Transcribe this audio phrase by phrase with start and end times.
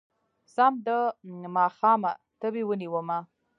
[0.53, 0.87] سم د
[1.55, 3.17] ماښامه تبې ونيومه